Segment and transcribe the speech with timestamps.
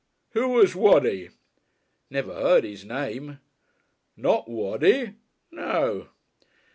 [0.31, 1.29] Who was Waddy?"
[2.09, 3.39] "Never heard his name."
[4.17, 5.13] "Not Waddy?"
[5.51, 6.07] "No!"